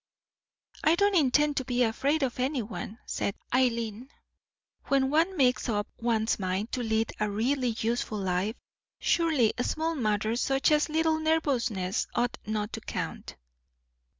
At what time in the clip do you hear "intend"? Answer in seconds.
1.13-1.57